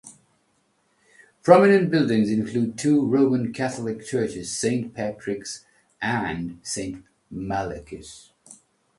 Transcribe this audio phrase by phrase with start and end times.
[1.43, 5.63] Prominent buildings include two Roman Catholic churches, Saint Patrick's
[6.01, 8.31] and Saint Malachy's.